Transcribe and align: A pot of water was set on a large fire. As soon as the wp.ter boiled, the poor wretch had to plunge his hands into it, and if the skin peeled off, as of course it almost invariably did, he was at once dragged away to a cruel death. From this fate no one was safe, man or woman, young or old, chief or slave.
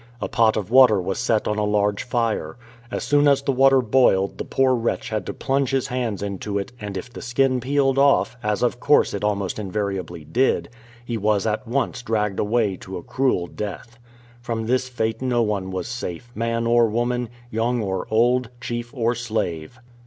A 0.19 0.27
pot 0.27 0.57
of 0.57 0.71
water 0.71 0.99
was 0.99 1.19
set 1.19 1.47
on 1.47 1.59
a 1.59 1.63
large 1.63 2.01
fire. 2.01 2.57
As 2.89 3.03
soon 3.03 3.27
as 3.27 3.43
the 3.43 3.53
wp.ter 3.53 3.81
boiled, 3.83 4.39
the 4.39 4.43
poor 4.45 4.73
wretch 4.73 5.09
had 5.09 5.27
to 5.27 5.33
plunge 5.35 5.69
his 5.69 5.89
hands 5.89 6.23
into 6.23 6.57
it, 6.57 6.71
and 6.81 6.97
if 6.97 7.13
the 7.13 7.21
skin 7.21 7.59
peeled 7.59 7.99
off, 7.99 8.35
as 8.41 8.63
of 8.63 8.79
course 8.79 9.13
it 9.13 9.23
almost 9.23 9.59
invariably 9.59 10.25
did, 10.25 10.69
he 11.05 11.17
was 11.17 11.45
at 11.45 11.67
once 11.67 12.01
dragged 12.01 12.39
away 12.39 12.77
to 12.77 12.97
a 12.97 13.03
cruel 13.03 13.45
death. 13.45 13.99
From 14.41 14.65
this 14.65 14.89
fate 14.89 15.21
no 15.21 15.43
one 15.43 15.69
was 15.69 15.87
safe, 15.87 16.31
man 16.33 16.65
or 16.65 16.87
woman, 16.87 17.29
young 17.51 17.79
or 17.79 18.07
old, 18.09 18.49
chief 18.59 18.91
or 18.95 19.13
slave. 19.13 19.77